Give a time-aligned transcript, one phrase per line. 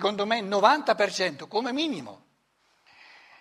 [0.00, 2.24] secondo me il 90% come minimo,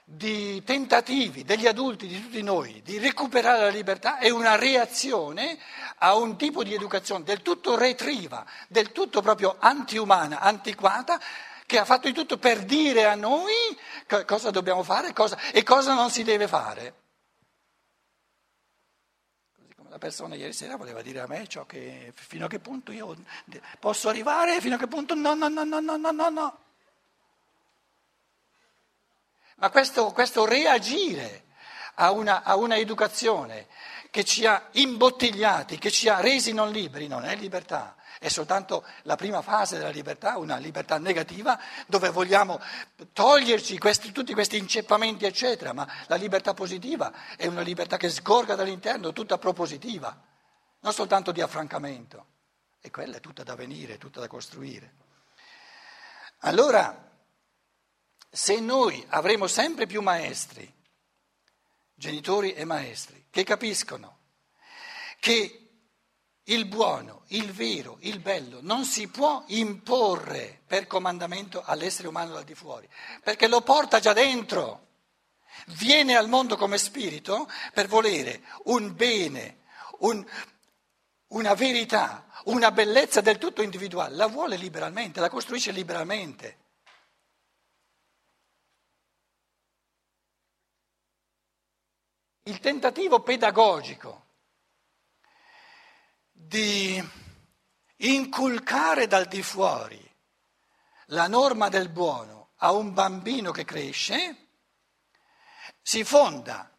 [0.03, 5.57] di tentativi degli adulti, di tutti noi, di recuperare la libertà è una reazione
[5.99, 11.17] a un tipo di educazione del tutto retriva, del tutto proprio antiumana, antiquata,
[11.65, 13.53] che ha fatto di tutto per dire a noi
[14.25, 16.98] cosa dobbiamo fare cosa, e cosa non si deve fare.
[19.89, 23.15] La persona ieri sera voleva dire a me ciò che fino a che punto io
[23.79, 26.29] posso arrivare, fino a che punto no, no, no, no, no, no, no.
[26.29, 26.59] no.
[29.55, 31.43] Ma questo, questo reagire
[32.01, 33.67] a una, a una educazione
[34.09, 37.95] che ci ha imbottigliati, che ci ha resi non liberi, non è libertà.
[38.17, 42.59] È soltanto la prima fase della libertà, una libertà negativa, dove vogliamo
[43.13, 48.55] toglierci questi, tutti questi inceppamenti, eccetera, ma la libertà positiva è una libertà che sgorga
[48.55, 50.17] dall'interno, tutta propositiva,
[50.79, 52.25] non soltanto di affrancamento.
[52.81, 54.93] E quella è tutta da venire, tutta da costruire.
[56.39, 57.09] Allora,
[58.29, 60.78] se noi avremo sempre più maestri,
[61.99, 64.17] genitori e maestri, che capiscono
[65.19, 65.69] che
[66.45, 72.45] il buono, il vero, il bello non si può imporre per comandamento all'essere umano dal
[72.45, 72.89] di fuori,
[73.21, 74.87] perché lo porta già dentro.
[75.77, 79.57] Viene al mondo come spirito per volere un bene,
[79.99, 80.25] un,
[81.27, 84.15] una verità, una bellezza del tutto individuale.
[84.15, 86.58] La vuole liberalmente, la costruisce liberalmente.
[92.49, 94.25] Il tentativo pedagogico
[96.31, 96.99] di
[97.97, 100.03] inculcare dal di fuori
[101.07, 104.47] la norma del buono a un bambino che cresce
[105.79, 106.75] si fonda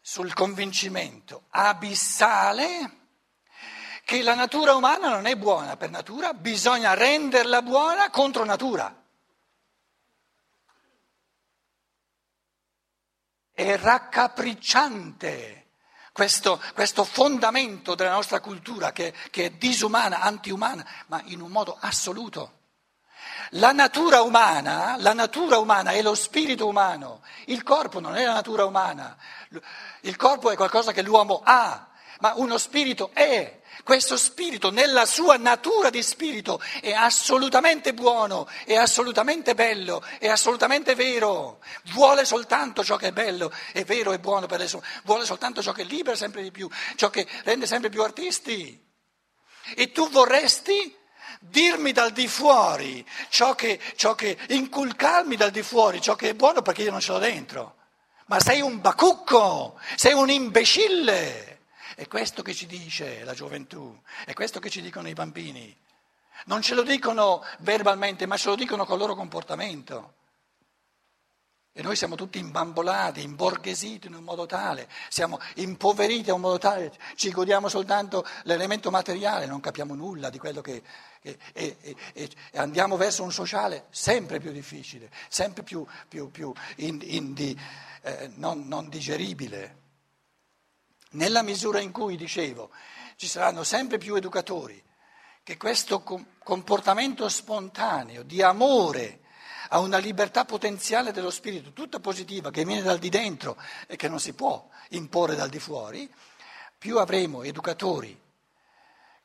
[0.00, 3.08] sul convincimento abissale
[4.04, 8.97] che la natura umana non è buona per natura, bisogna renderla buona contro natura.
[13.58, 15.70] È raccapricciante
[16.12, 21.76] questo, questo, fondamento della nostra cultura che, che è disumana, antiumana, ma in un modo
[21.80, 22.52] assoluto.
[23.50, 28.34] La natura umana, la natura umana è lo spirito umano, il corpo non è la
[28.34, 29.16] natura umana,
[30.02, 31.88] il corpo è qualcosa che l'uomo ha,
[32.20, 33.60] ma uno spirito è.
[33.84, 40.94] Questo spirito, nella sua natura di spirito, è assolutamente buono, è assolutamente bello, è assolutamente
[40.94, 41.60] vero.
[41.92, 44.82] Vuole soltanto ciò che è bello, è vero e buono per le sue.
[45.04, 48.86] Vuole soltanto ciò che libera sempre di più, ciò che rende sempre più artisti.
[49.74, 50.96] E tu vorresti
[51.40, 56.34] dirmi dal di fuori ciò che, ciò che, inculcarmi dal di fuori ciò che è
[56.34, 57.76] buono perché io non ce l'ho dentro.
[58.26, 61.57] Ma sei un bacucco, sei un imbecille.
[61.98, 65.76] È questo che ci dice la gioventù, è questo che ci dicono i bambini.
[66.44, 70.14] Non ce lo dicono verbalmente, ma ce lo dicono col loro comportamento.
[71.72, 76.58] E noi siamo tutti imbambolati, imborghesiti in un modo tale, siamo impoveriti in un modo
[76.58, 80.80] tale, ci godiamo soltanto l'elemento materiale, non capiamo nulla di quello che...
[81.20, 87.00] e, e, e, andiamo verso un sociale sempre più difficile, sempre più, più, più in,
[87.02, 87.60] in di,
[88.02, 89.86] eh, non, non digeribile.
[91.10, 92.70] Nella misura in cui, dicevo,
[93.16, 94.82] ci saranno sempre più educatori,
[95.42, 96.02] che questo
[96.38, 99.20] comportamento spontaneo di amore
[99.70, 104.08] a una libertà potenziale dello spirito, tutta positiva, che viene dal di dentro e che
[104.08, 106.12] non si può imporre dal di fuori,
[106.76, 108.26] più avremo educatori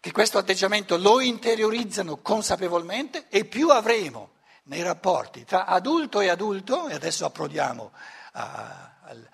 [0.04, 4.32] che questo atteggiamento lo interiorizzano consapevolmente e più avremo
[4.64, 7.92] nei rapporti tra adulto e adulto, e adesso approdiamo
[8.34, 9.30] a, al,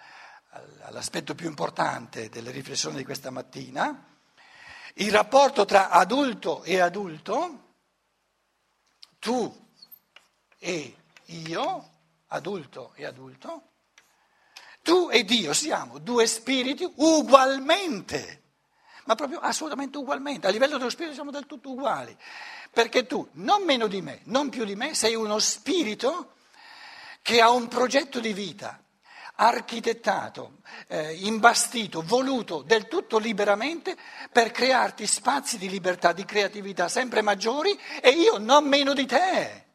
[0.82, 4.08] all'aspetto più importante delle riflessioni di questa mattina,
[4.96, 7.68] il rapporto tra adulto e adulto,
[9.20, 9.68] tu
[10.58, 11.90] e io,
[12.28, 13.64] adulto e adulto,
[14.82, 18.44] tu e Dio siamo due spiriti ugualmente,
[19.06, 22.18] ma proprio assolutamente ugualmente, a livello dello spirito siamo del tutto uguali,
[22.72, 26.34] perché tu, non meno di me, non più di me, sei uno spirito
[27.22, 28.84] che ha un progetto di vita
[29.42, 30.58] architettato,
[30.88, 33.98] eh, imbastito, voluto del tutto liberamente
[34.32, 39.66] per crearti spazi di libertà, di creatività sempre maggiori e io non meno di te.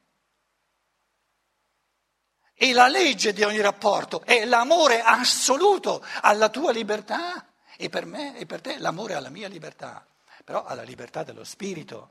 [2.53, 7.47] E la legge di ogni rapporto è l'amore assoluto alla tua libertà
[7.77, 10.07] e per me e per te l'amore alla mia libertà,
[10.45, 12.11] però alla libertà dello spirito,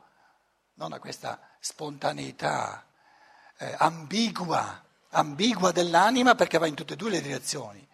[0.76, 2.84] non a questa spontaneità
[3.58, 4.83] eh, ambigua
[5.14, 7.88] ambigua dell'anima perché va in tutte e due le direzioni.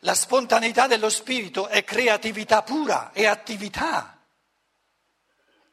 [0.00, 4.20] La spontaneità dello spirito è creatività pura, è attività.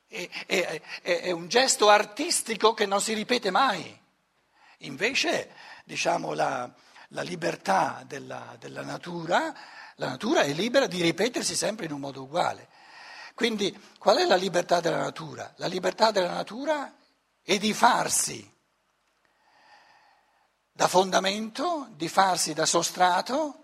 [0.07, 3.99] è, è, è, un gesto artistico che non si ripete mai.
[4.79, 5.51] Invece,
[5.83, 6.71] diciamo, la,
[7.09, 9.53] la libertà della, della natura,
[9.95, 12.69] la natura è libera di ripetersi sempre in un modo uguale.
[13.35, 15.51] Quindi qual è la libertà della natura?
[15.57, 16.93] La libertà della natura
[17.41, 18.52] è di farsi
[20.75, 23.59] da fondamento, di farsi da sostrato,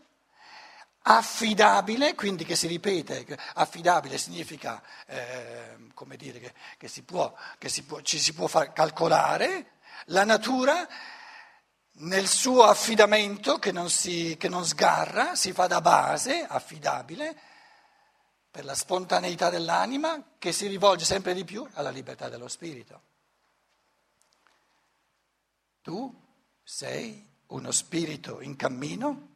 [1.01, 3.25] affidabile, quindi che si ripete,
[3.56, 8.45] affidabile significa eh, come dire, che, che, si può, che si può, ci si può
[8.45, 10.88] far calcolare, la natura
[12.01, 17.35] nel suo affidamento che non, si, che non sgarra, si fa da base, affidabile,
[18.51, 23.01] per la spontaneità dell'anima che si rivolge sempre di più alla libertà dello spirito.
[25.81, 26.27] Tu
[26.71, 29.30] sei uno spirito in cammino,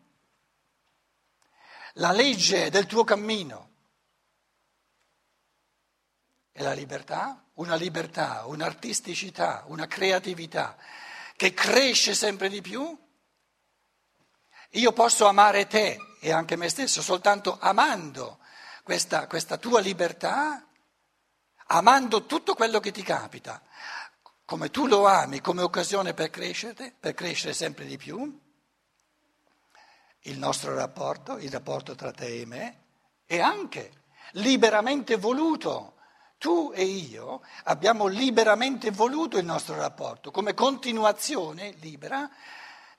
[1.93, 3.71] la legge del tuo cammino.
[6.51, 10.77] È la libertà, una libertà, un'artisticità, una creatività
[11.35, 12.95] che cresce sempre di più.
[14.69, 18.37] Io posso amare te e anche me stesso soltanto amando
[18.83, 20.67] questa, questa tua libertà,
[21.65, 23.59] amando tutto quello che ti capita,
[24.45, 28.41] come tu lo ami come occasione per crescere, per crescere sempre di più,
[30.25, 32.83] il nostro rapporto, il rapporto tra te e me,
[33.25, 34.03] è anche
[34.33, 35.91] liberamente voluto.
[36.37, 42.29] Tu e io abbiamo liberamente voluto il nostro rapporto come continuazione libera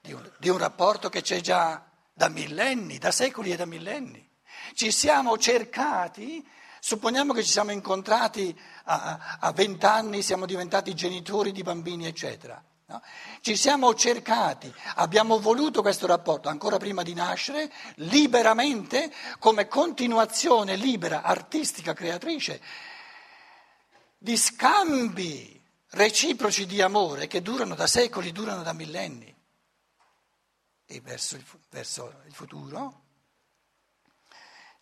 [0.01, 4.27] di un, di un rapporto che c'è già da millenni, da secoli e da millenni.
[4.73, 6.47] Ci siamo cercati,
[6.81, 12.63] supponiamo che ci siamo incontrati a vent'anni, siamo diventati genitori di bambini, eccetera.
[12.87, 13.03] No?
[13.41, 21.23] Ci siamo cercati, abbiamo voluto questo rapporto ancora prima di nascere, liberamente, come continuazione libera,
[21.23, 22.61] artistica, creatrice,
[24.19, 29.35] di scambi reciproci di amore che durano da secoli, durano da millenni.
[30.87, 33.04] E verso il, verso il futuro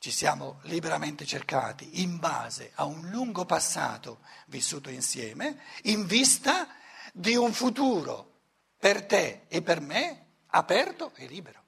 [0.03, 6.67] ci siamo liberamente cercati in base a un lungo passato vissuto insieme, in vista
[7.13, 8.41] di un futuro
[8.77, 11.63] per te e per me aperto e libero.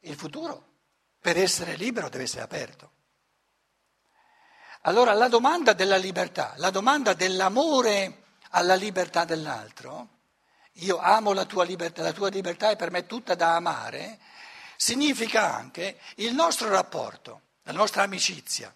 [0.00, 0.72] Il futuro,
[1.18, 2.92] per essere libero, deve essere aperto.
[4.82, 10.08] Allora la domanda della libertà, la domanda dell'amore alla libertà dell'altro,
[10.72, 14.18] io amo la tua libertà, la tua libertà è per me tutta da amare,
[14.80, 18.72] significa anche il nostro rapporto, la nostra amicizia.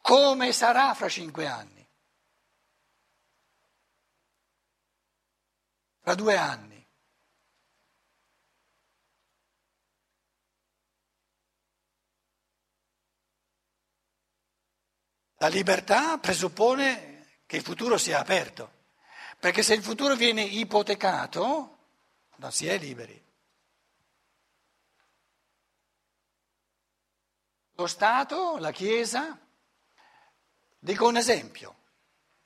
[0.00, 1.84] Come sarà fra cinque anni?
[6.00, 6.86] Fra due anni?
[15.40, 18.86] La libertà presuppone che il futuro sia aperto,
[19.40, 21.78] perché se il futuro viene ipotecato
[22.36, 23.27] non si è liberi.
[27.78, 29.38] Lo Stato, la Chiesa,
[30.80, 31.76] dico un esempio,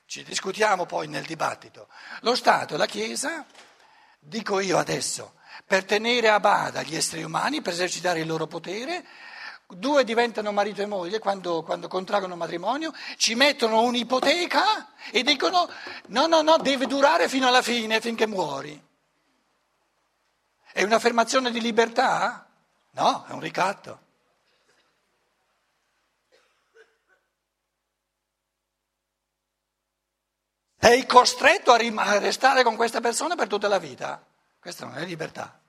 [0.05, 1.89] ci discutiamo poi nel dibattito.
[2.21, 3.47] Lo Stato, la Chiesa,
[4.19, 9.07] dico io adesso, per tenere a bada gli esseri umani, per esercitare il loro potere,
[9.69, 15.67] due diventano marito e moglie quando, quando contraggono matrimonio, ci mettono un'ipoteca e dicono
[16.09, 18.79] no, no, no, deve durare fino alla fine, finché muori.
[20.75, 22.47] È un'affermazione di libertà?
[22.91, 24.02] No, è un ricatto.
[30.85, 34.21] Sei costretto a, rim- a restare con questa persona per tutta la vita.
[34.59, 35.61] Questa non è libertà.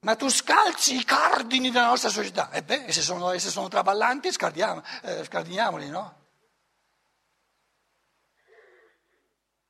[0.00, 2.50] Ma tu scalzi i cardini della nostra società.
[2.50, 6.24] E beh, se sono, se sono traballanti, eh, scardiniamoli, no?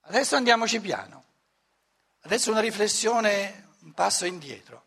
[0.03, 1.25] Adesso andiamoci piano.
[2.21, 4.85] Adesso una riflessione, un passo indietro.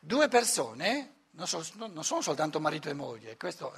[0.00, 3.70] Due persone non sono, non sono soltanto marito e moglie, questa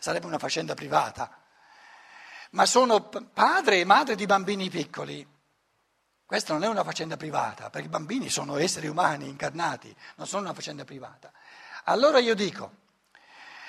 [0.00, 1.38] sarebbe una faccenda privata,
[2.52, 5.38] ma sono padre e madre di bambini piccoli.
[6.24, 10.42] Questa non è una faccenda privata, perché i bambini sono esseri umani incarnati, non sono
[10.42, 11.32] una faccenda privata.
[11.84, 12.72] Allora io dico,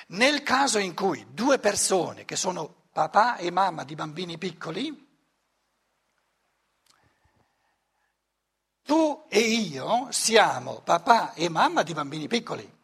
[0.08, 5.10] nel caso in cui due persone che sono papà e mamma di bambini piccoli,
[8.84, 12.80] tu e io siamo papà e mamma di bambini piccoli.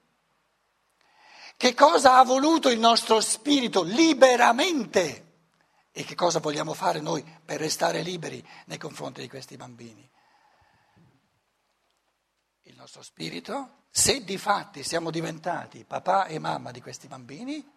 [1.58, 5.24] Che cosa ha voluto il nostro spirito liberamente?
[5.92, 10.08] E che cosa vogliamo fare noi per restare liberi nei confronti di questi bambini?
[12.62, 17.68] Il nostro spirito se di fatti siamo diventati papà e mamma di questi bambini,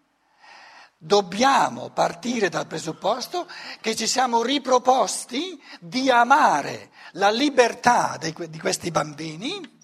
[0.99, 3.49] dobbiamo partire dal presupposto
[3.81, 9.80] che ci siamo riproposti di amare la libertà di questi bambini,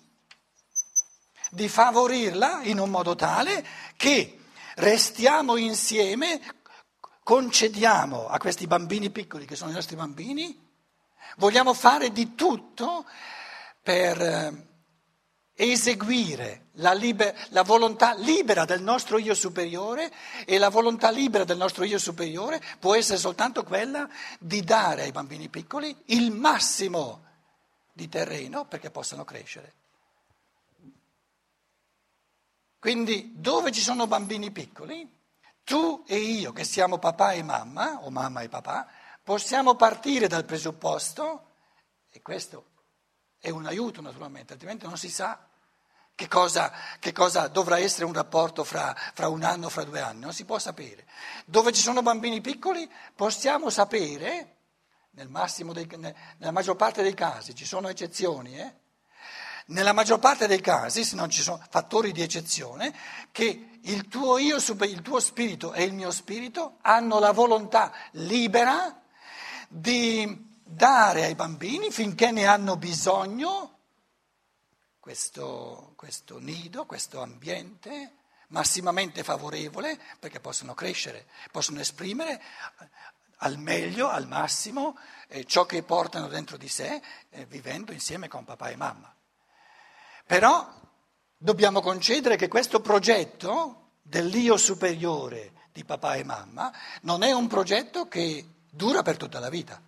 [1.51, 3.65] di favorirla in un modo tale
[3.97, 4.39] che
[4.77, 6.41] restiamo insieme,
[7.23, 10.65] concediamo a questi bambini piccoli che sono i nostri bambini,
[11.37, 13.05] vogliamo fare di tutto
[13.83, 14.67] per eh,
[15.55, 20.13] eseguire la, liber- la, volontà libera del nostro io superiore
[20.45, 25.13] e la volontà libera del nostro io superiore può essere soltanto quella di dare ai
[25.13, 27.25] bambini piccoli il massimo
[27.93, 29.73] di terreno perché possano crescere.
[32.79, 35.09] Quindi dove ci sono bambini piccoli,
[35.65, 38.87] tu e io che siamo papà e mamma, o mamma e papà,
[39.23, 41.55] possiamo partire dal presupposto,
[42.11, 42.71] e questo
[43.39, 45.49] è un aiuto naturalmente, altrimenti non si sa
[46.15, 50.21] che cosa, che cosa dovrà essere un rapporto fra, fra, un anno, fra due anni,
[50.21, 51.07] non si può sapere.
[51.45, 54.57] Dove ci sono bambini piccoli possiamo sapere,
[55.11, 55.29] nel
[55.73, 55.87] dei,
[56.39, 58.75] nella maggior parte dei casi, ci sono eccezioni, eh?
[59.67, 62.95] Nella maggior parte dei casi, se non ci sono fattori di eccezione,
[63.33, 69.03] che il tuo io, il tuo spirito e il mio spirito hanno la volontà libera
[69.69, 73.79] di dare ai bambini finché ne hanno bisogno
[74.99, 78.15] questo, questo nido, questo ambiente
[78.49, 82.43] massimamente favorevole perché possono crescere, possono esprimere
[83.39, 84.97] al meglio, al massimo,
[85.29, 89.15] eh, ciò che portano dentro di sé eh, vivendo insieme con papà e mamma.
[90.27, 90.69] Però
[91.37, 98.09] dobbiamo concedere che questo progetto dell'io superiore di papà e mamma non è un progetto
[98.09, 99.81] che dura per tutta la vita.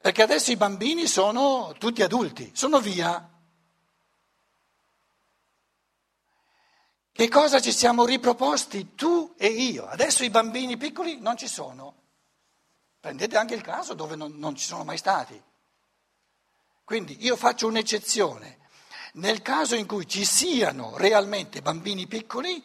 [0.00, 3.28] Perché adesso i bambini sono tutti adulti, sono via.
[7.12, 9.86] Che cosa ci siamo riproposti tu e io?
[9.86, 11.94] Adesso i bambini piccoli non ci sono.
[12.98, 15.40] Prendete anche il caso dove non, non ci sono mai stati.
[16.84, 18.58] Quindi io faccio un'eccezione.
[19.14, 22.62] Nel caso in cui ci siano realmente bambini piccoli,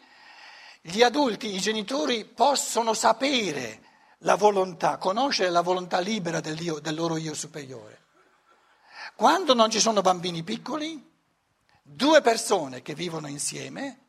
[0.80, 3.82] gli adulti, i genitori possono sapere
[4.18, 8.06] la volontà, conoscere la volontà libera del, io, del loro io superiore.
[9.14, 11.04] Quando non ci sono bambini piccoli,
[11.82, 14.06] due persone che vivono insieme,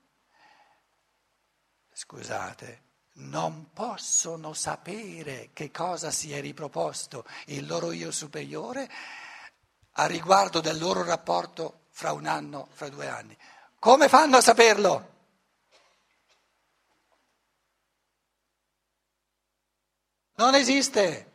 [1.91, 8.89] scusate, non possono sapere che cosa si è riproposto il loro io superiore
[9.99, 13.37] a riguardo del loro rapporto fra un anno, fra due anni.
[13.77, 15.13] Come fanno a saperlo?
[20.35, 21.31] Non esiste.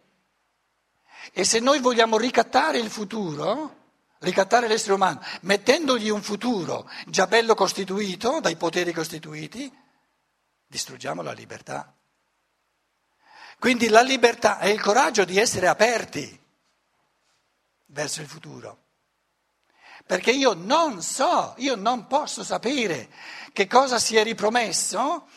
[1.32, 3.82] E se noi vogliamo ricattare il futuro,
[4.20, 9.70] ricattare l'essere umano, mettendogli un futuro già bello costituito dai poteri costituiti,
[10.66, 11.94] distruggiamo la libertà.
[13.58, 16.43] Quindi la libertà è il coraggio di essere aperti
[17.94, 18.82] verso il futuro.
[20.04, 23.08] Perché io non so, io non posso sapere
[23.52, 25.28] che cosa si è ripromesso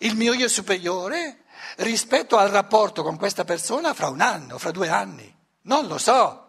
[0.00, 1.44] il mio io superiore
[1.76, 5.34] rispetto al rapporto con questa persona fra un anno, fra due anni.
[5.62, 6.48] Non lo so.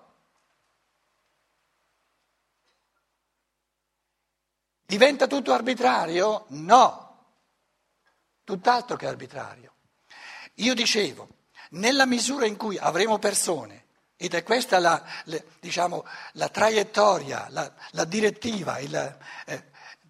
[4.86, 6.46] Diventa tutto arbitrario?
[6.50, 7.36] No,
[8.44, 9.75] tutt'altro che arbitrario.
[10.56, 11.30] Io dicevo,
[11.72, 13.86] nella misura in cui avremo persone,
[14.21, 15.03] ed è questa la,
[15.59, 19.63] diciamo, la traiettoria, la, la direttiva, il, eh,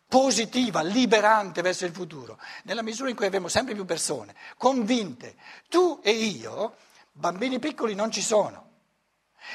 [0.06, 5.36] positiva, liberante verso il futuro, nella misura in cui avremo sempre più persone convinte,
[5.70, 6.76] tu e io,
[7.14, 8.68] bambini piccoli non ci sono.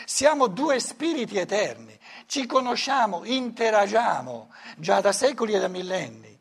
[0.07, 6.35] Siamo due spiriti eterni, ci conosciamo, interagiamo già da secoli e da millenni.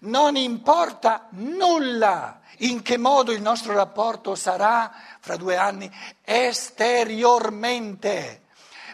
[0.00, 5.90] Non importa nulla in che modo il nostro rapporto sarà fra due anni?
[6.22, 8.42] Esteriormente,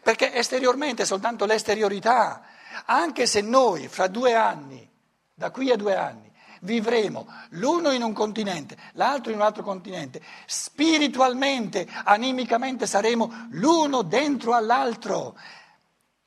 [0.03, 2.43] perché esteriormente è soltanto l'esteriorità.
[2.87, 4.89] Anche se noi fra due anni,
[5.33, 6.31] da qui a due anni,
[6.61, 14.55] vivremo l'uno in un continente, l'altro in un altro continente, spiritualmente, animicamente saremo l'uno dentro
[14.55, 15.39] all'altro.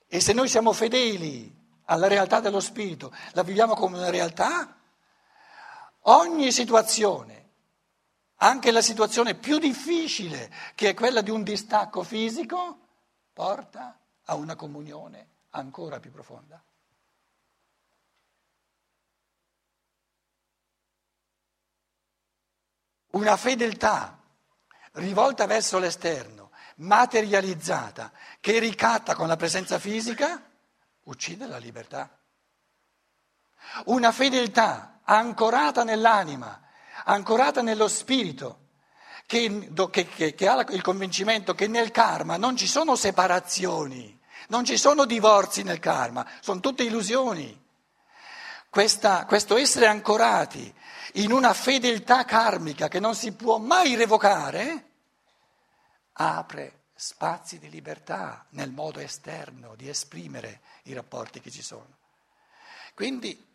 [0.07, 1.53] E se noi siamo fedeli
[1.85, 4.76] alla realtà dello spirito, la viviamo come una realtà,
[6.07, 7.35] ogni situazione,
[8.35, 12.79] anche la situazione più difficile, che è quella di un distacco fisico,
[13.33, 16.61] porta a una comunione ancora più profonda.
[23.11, 24.21] Una fedeltà
[24.93, 30.43] rivolta verso l'esterno, materializzata, che ricatta con la presenza fisica,
[31.03, 32.15] uccide la libertà.
[33.85, 36.61] Una fedeltà ancorata nell'anima,
[37.05, 38.65] ancorata nello spirito,
[39.25, 44.17] che, che, che, ha il convincimento che nel karma non ci sono separazioni,
[44.49, 47.65] non ci sono divorzi nel karma, sono tutte illusioni.
[48.69, 50.73] Questa, questo essere ancorati
[51.13, 54.85] in una fedeltà karmica che non si può mai revocare,
[56.13, 61.97] apre spazi di libertà nel modo esterno di esprimere i rapporti che ci sono.
[62.93, 63.45] Quindi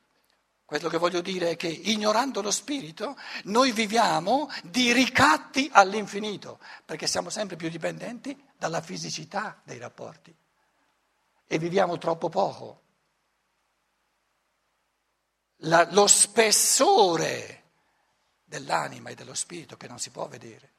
[0.65, 7.07] quello che voglio dire è che ignorando lo spirito noi viviamo di ricatti all'infinito, perché
[7.07, 10.35] siamo sempre più dipendenti dalla fisicità dei rapporti
[11.47, 12.81] e viviamo troppo poco.
[15.65, 17.63] La, lo spessore
[18.43, 20.71] dell'anima e dello spirito che non si può vedere.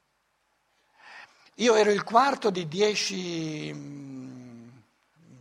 [1.58, 4.68] Io ero il quarto di dieci mm,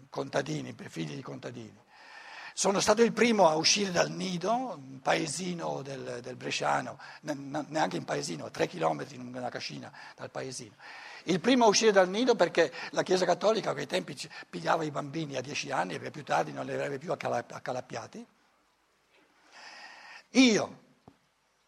[0.10, 1.83] contadini, figli di contadini.
[2.54, 8.06] Sono stato il primo a uscire dal nido, un paesino del, del Bresciano, neanche in
[8.06, 10.76] paesino, a tre chilometri in una cascina dal paesino.
[11.24, 14.16] Il primo a uscire dal nido perché la Chiesa Cattolica a quei tempi
[14.50, 18.26] pigliava i bambini a dieci anni e più tardi non li avrebbe più accalappiati.
[20.32, 20.80] Io,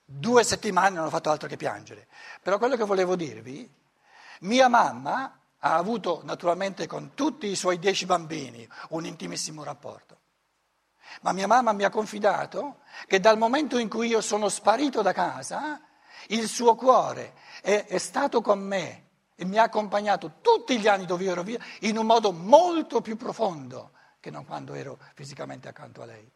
[0.03, 2.07] due settimane non ho fatto altro che piangere.
[2.41, 3.69] Però quello che volevo dirvi
[4.41, 10.14] mia mamma ha avuto naturalmente con tutti i suoi dieci bambini un intimissimo rapporto,
[11.21, 15.13] ma mia mamma mi ha confidato che dal momento in cui io sono sparito da
[15.13, 15.81] casa,
[16.27, 19.03] il suo cuore è, è stato con me
[19.35, 23.17] e mi ha accompagnato tutti gli anni dove ero via in un modo molto più
[23.17, 26.31] profondo che non quando ero fisicamente accanto a lei.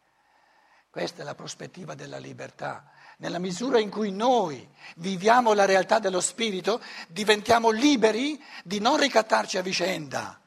[0.90, 2.90] Questa è la prospettiva della libertà.
[3.18, 9.56] Nella misura in cui noi viviamo la realtà dello spirito, diventiamo liberi di non ricattarci
[9.58, 10.39] a vicenda.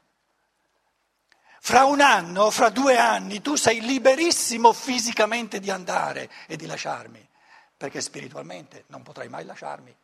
[1.65, 7.25] Fra un anno, fra due anni, tu sei liberissimo fisicamente di andare e di lasciarmi,
[7.77, 9.95] perché spiritualmente non potrai mai lasciarmi,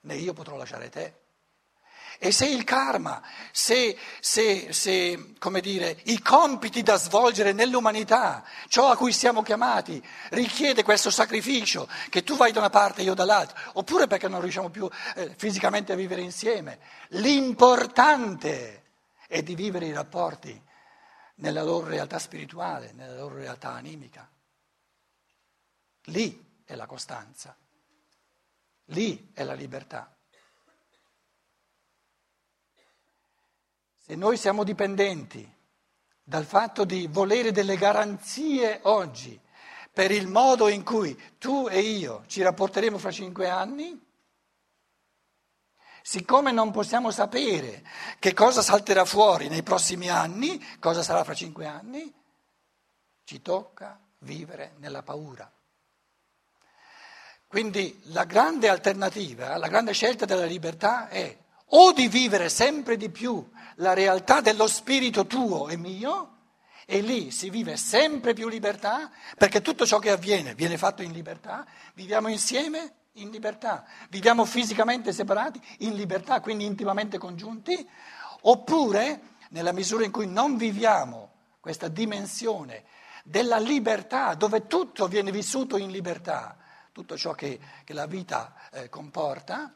[0.00, 1.14] né io potrò lasciare te.
[2.18, 8.96] E se il karma, se, se, se dire, i compiti da svolgere nell'umanità, ciò a
[8.96, 13.72] cui siamo chiamati, richiede questo sacrificio, che tu vai da una parte e io dall'altra,
[13.74, 18.84] oppure perché non riusciamo più eh, fisicamente a vivere insieme, l'importante
[19.28, 20.60] è di vivere i rapporti
[21.36, 24.28] nella loro realtà spirituale, nella loro realtà animica.
[26.04, 27.54] Lì è la costanza,
[28.86, 30.16] lì è la libertà.
[34.00, 35.56] Se noi siamo dipendenti
[36.22, 39.38] dal fatto di volere delle garanzie oggi
[39.92, 44.07] per il modo in cui tu e io ci rapporteremo fra cinque anni,
[46.08, 47.84] siccome non possiamo sapere
[48.18, 52.10] che cosa salterà fuori nei prossimi anni, cosa sarà fra cinque anni,
[53.24, 55.52] ci tocca vivere nella paura.
[57.46, 63.10] Quindi la grande alternativa, la grande scelta della libertà è o di vivere sempre di
[63.10, 66.36] più la realtà dello spirito tuo e mio,
[66.86, 71.12] e lì si vive sempre più libertà, perché tutto ciò che avviene viene fatto in
[71.12, 77.88] libertà, viviamo insieme in libertà, viviamo fisicamente separati in libertà, quindi intimamente congiunti,
[78.42, 82.84] oppure nella misura in cui non viviamo questa dimensione
[83.24, 86.56] della libertà, dove tutto viene vissuto in libertà,
[86.92, 89.74] tutto ciò che, che la vita eh, comporta,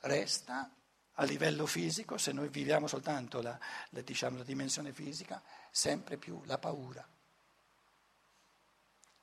[0.00, 0.70] resta
[1.14, 3.58] a livello fisico, se noi viviamo soltanto la,
[3.90, 7.06] la, diciamo, la dimensione fisica, sempre più la paura.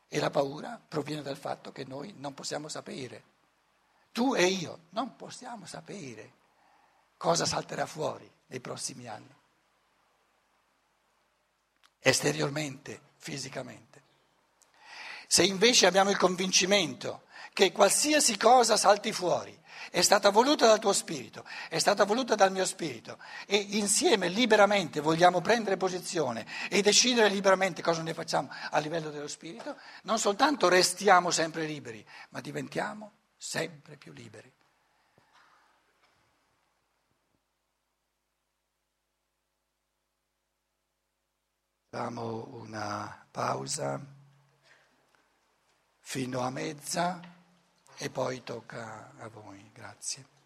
[0.08, 3.24] E la paura proviene dal fatto che noi non possiamo sapere,
[4.12, 6.39] tu e io non possiamo sapere
[7.17, 9.34] cosa salterà fuori nei prossimi anni,
[12.00, 14.04] esteriormente, fisicamente.
[15.28, 19.58] Se invece abbiamo il convincimento che qualsiasi cosa salti fuori
[19.89, 25.00] è stata voluta dal tuo spirito, è stata voluta dal mio spirito e insieme liberamente
[25.00, 30.69] vogliamo prendere posizione e decidere liberamente cosa ne facciamo a livello dello spirito, non soltanto
[30.69, 33.12] restiamo sempre liberi, ma diventiamo
[33.42, 34.54] sempre più liberi.
[41.90, 44.00] Facciamo una pausa
[45.98, 47.20] fino a mezza
[47.98, 49.72] e poi tocca a voi.
[49.74, 50.41] Grazie.